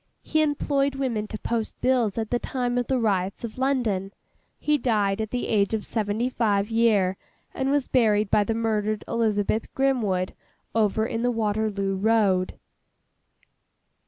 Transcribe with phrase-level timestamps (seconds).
[0.23, 4.11] He employed women to post bills at the time of the riots of London.
[4.57, 7.17] He died at the age of seventy five year,
[7.53, 10.33] and was buried by the murdered Eliza Grimwood,
[10.73, 12.57] over in the Waterloo Road.